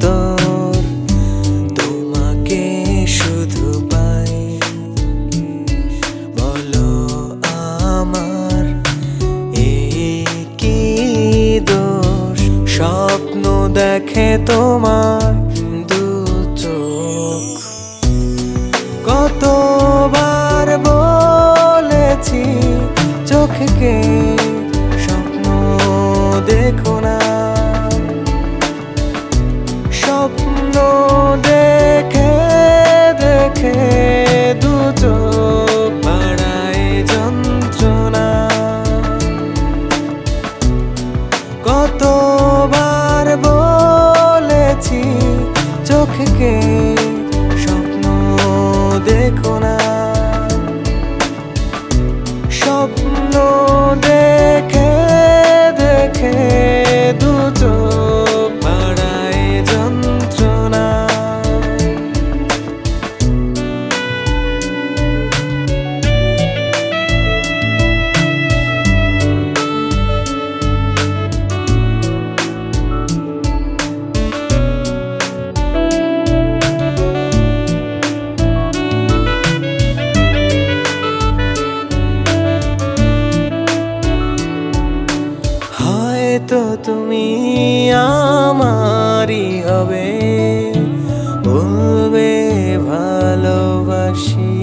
[0.00, 0.82] তোর
[1.74, 2.62] তোমাকে
[3.06, 4.58] শুধু পাই।
[6.36, 6.90] বলো
[7.60, 8.64] আমার
[9.54, 10.26] এই
[10.58, 10.80] কি
[11.60, 12.68] দোষ?
[12.70, 15.32] স্বপ্ন দেখে তোমার
[15.88, 16.06] দু
[16.56, 17.58] চোখ।
[19.06, 22.44] কতবার বলেছি,
[23.26, 23.94] চোখকে
[24.98, 25.44] স্বপ্ন
[26.46, 27.25] দেখো না।
[30.76, 31.15] স্বপ্ন
[86.84, 87.26] তুমি
[87.92, 90.08] আমারই হবে।
[91.44, 92.32] বলবে
[92.88, 94.56] ভালোবাসি।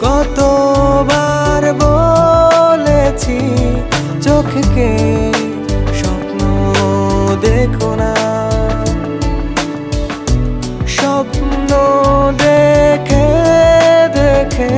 [0.00, 3.38] কতবার বলেছি
[4.22, 4.90] চোখকে
[7.44, 8.12] দেখো না।
[10.96, 11.70] স্বপ্ন
[12.44, 13.28] দেখে
[14.18, 14.74] দেখে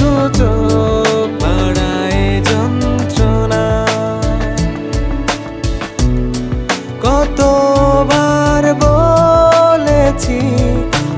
[0.00, 3.64] দু চোখ বাড়ায় যন্ত্রণা।
[7.04, 10.40] কতবার বলেছি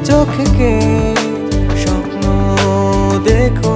[0.08, 0.72] চোখকে
[1.82, 2.24] স্বপ্ন
[3.28, 3.69] দেখো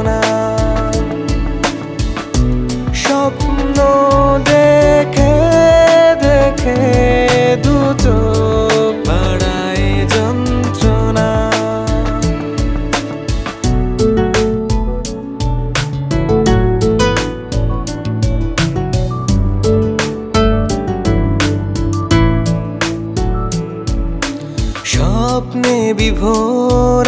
[24.84, 27.06] স্বপ্নে বিভোর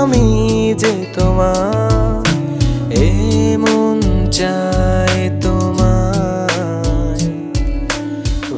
[0.00, 0.28] আমি
[0.74, 2.22] যে তোমার
[3.06, 3.96] এমন
[4.30, 7.24] চাই তোমায়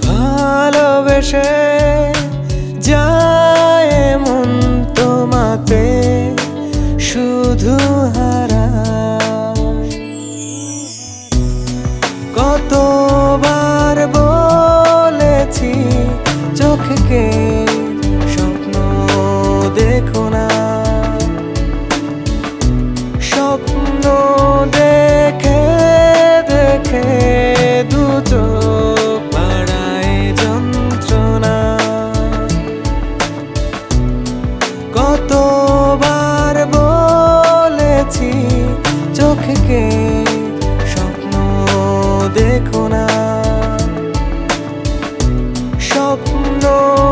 [0.05, 1.84] ভালোবেসে
[46.65, 47.04] no.